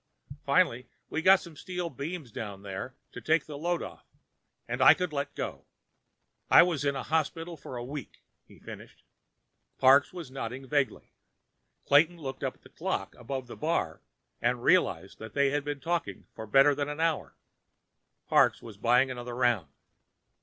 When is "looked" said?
12.17-12.43